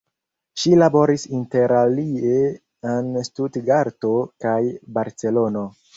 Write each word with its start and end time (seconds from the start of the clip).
Ŝi 0.61 0.71
laboris 0.83 1.25
interalie 1.39 2.39
en 2.95 3.11
Stutgarto 3.29 4.15
kaj 4.47 4.57
Barcelono. 4.97 5.69